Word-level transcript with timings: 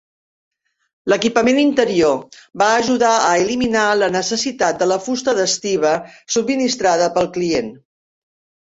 L'equipament 1.13 1.59
interior 1.63 2.39
va 2.63 2.71
ajudar 2.79 3.11
a 3.27 3.29
eliminar 3.43 3.85
la 4.01 4.11
necessitat 4.17 4.81
de 4.83 4.89
la 4.95 5.01
fusta 5.11 5.37
d'estiba 5.43 5.95
subministrada 6.39 7.15
pel 7.21 7.33
client. 7.39 7.73